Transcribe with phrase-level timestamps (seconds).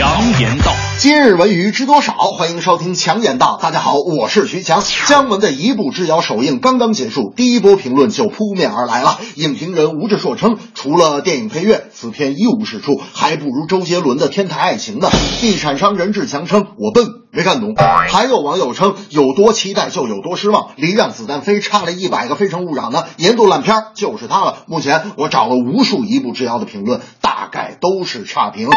[0.00, 2.14] 强言道，今日文娱知多少？
[2.14, 3.58] 欢迎收听强言道。
[3.60, 4.82] 大家好，我是徐强。
[5.06, 9.18] 姜文的一步之遥首映刚刚结束，第一波评论就扑面而来了。
[9.34, 15.10] 影评人吴志硕称，除了电影配乐，此片一无是处，还不如周杰伦的《天台爱情》呢。
[15.42, 17.04] 地产商任志强称，我笨。
[17.30, 20.68] 没看懂，还有网友称有多期待就有多失望。
[20.76, 24.64] 离让子弹飞差了一百个《非诚勿扰》呢，年度烂片就是它了。
[24.66, 28.70] 目前我找了无数一步之遥的评论，大概都是差评。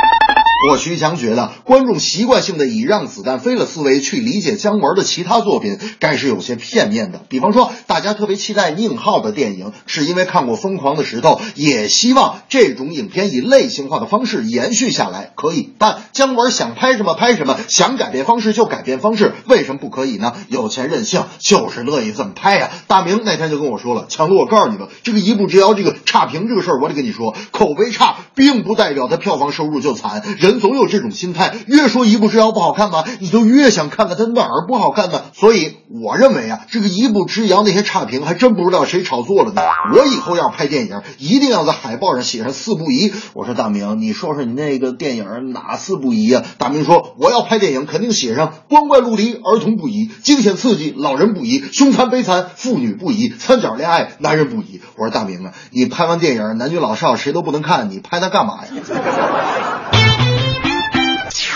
[0.66, 7.22] 我徐强觉得，观众习惯性的以让子弹飞了思维去理解姜文的其他作品，该是有些片面的。
[7.28, 15.74] 比方说，大家特别期待宁浩的电影，是因为看过《疯狂的石头》，也希望这种影片以类型化的方式延续下来，可以。
[15.78, 20.34] 但姜文想拍什么拍什么，想改变方式就改变方式，为什么不可以呢？
[20.48, 35.24] 有钱任性，就是乐意这么拍呀、大明那天就跟我说了，强子，我告诉你吧，这个一步之遥，这个差评这个事儿，我得跟你说，口碑差并不代表他票房收入就惨，人总有这种心态，越说一步之遥不好看吧，你就越想看看它哪儿不好看呢。
[35.34, 39.62] 所以我认为啊，这个一步之遥那些差评还真不知道谁炒作了呢。
[39.94, 43.14] 我以后要拍电影，一定要在海报上写上四不宜。
[43.34, 46.44] 我说大明，你说说你那个电影哪四不宜啊？
[46.58, 54.82] 大明说我要拍电影，肯定写上光怪陆离，儿童不宜；惊险刺激，老人不宜；凶残悲惨，妇女不宜；三角恋爱，男人不宜。
[54.98, 59.83] 我说大明啊，你拍完电影，男女老少谁都不能看，你拍它干嘛呀？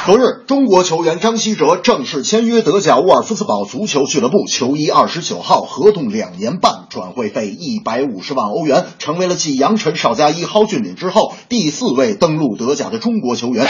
[0.07, 13.67] 昨日，中国球员张稀哲正式签约德甲沃尔夫斯堡足球俱乐部，球衣二十九号，合同两年半，转会费一百五十万欧元，成为了继杨晨、邵佳一、蒿俊闵之后第四位登陆德甲的中国球员。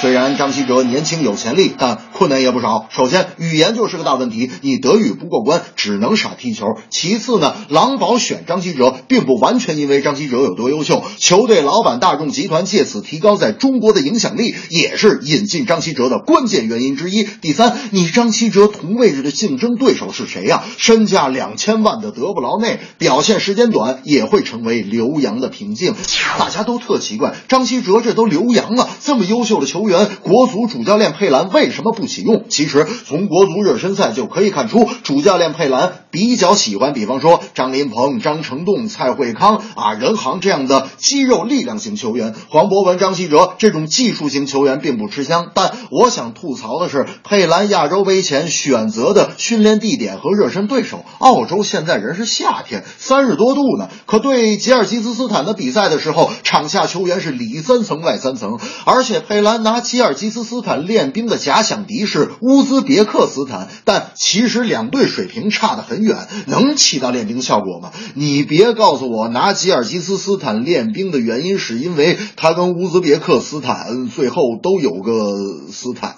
[0.00, 2.86] 虽然张稀哲年轻有潜力，但困难也不少。
[2.88, 6.66] 首先，语言就是个大问题，你德语不过关，只能傻踢球。
[6.88, 17.24] 其次呢，狼堡选张稀哲，并不完全因为张稀哲有多优秀，球队老板大众集团借此提高在中国的影响力，也是引进张稀哲的关键原因之一。
[17.24, 25.96] 第三，你张稀哲同位置的竞争对手是谁呀、身价两千万的德布劳内，表现时间短，也会成为留洋的瓶颈。
[26.38, 29.87] 大家都特奇怪，张稀哲这都留洋了，这么优秀的球员。
[29.88, 32.44] 员国足主教练佩兰为什么不启用？
[32.48, 42.34] 其实从国足热身赛就可以看出，主教练佩兰比较喜欢，比方说张琳芃、张成栋、蔡慧康啊、任航这样的肌肉力量型球员。
[42.48, 45.50] 黄博文、张稀哲这种技术型球员并不吃香。
[45.54, 53.88] 但我想吐槽的是，佩兰亚洲杯前选择的训练地点和热身对手，澳洲现在人是夏天，三十多度呢。
[54.06, 67.90] 可对吉尔吉斯斯坦的比赛的时候，场下球员是里三层外三层，而且佩兰拿吉尔吉斯斯坦练兵的假想敌是乌兹别克斯坦，但其实两队水平差得很远，能起到练兵效果吗？
[68.14, 75.36] 你别告诉我拿吉尔吉斯斯坦练兵的原因是因为他跟乌兹别克斯坦最后都有个
[75.72, 76.16] 斯坦。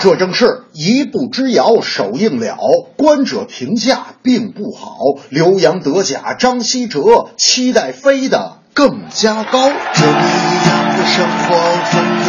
[0.00, 2.56] 这正是一步之遥首映了，
[2.96, 4.96] 观者评价并不好。
[5.28, 9.70] 刘洋德甲张稀哲期待飞得更加高。
[9.94, 12.24] 这一样的生活锋利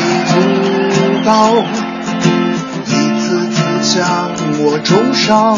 [0.89, 1.31] 如刀，
[2.85, 3.57] 一次次
[3.95, 3.97] 将
[4.59, 5.57] 我重伤。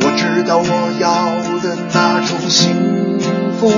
[0.00, 0.64] 我知道我
[0.98, 1.06] 要
[1.60, 2.60] 的那种幸
[3.60, 3.70] 福，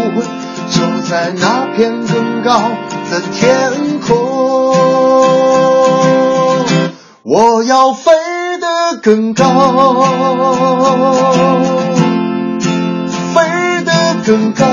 [0.71, 0.77] 就
[1.09, 2.51] 在那片更高
[3.11, 4.13] 的天空。
[7.23, 8.13] 我要飞
[8.61, 9.45] 得更高。
[13.35, 13.41] 飞
[13.85, 13.91] 得
[14.25, 14.65] 更高，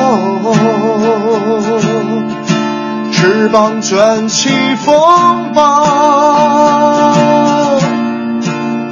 [3.21, 4.49] 翅膀卷起
[4.83, 7.11] 风暴，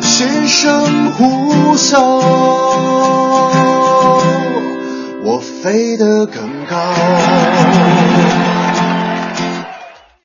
[0.01, 1.99] 心声呼啸，
[5.23, 6.77] 我飞得更高。